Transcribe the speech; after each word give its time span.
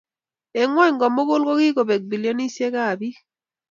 Eng 0.59 0.69
ngwony 0.71 0.93
komugul 0.99 1.41
kokikobek 1.47 2.01
bilionisiekab 2.09 2.97
bik 2.99 3.15